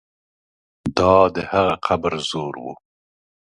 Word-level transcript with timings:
دا 0.97 1.13
د 1.35 1.37
هغه 1.51 1.75
قبر 1.85 2.13
زور 2.29 2.53
وو. 2.63 2.73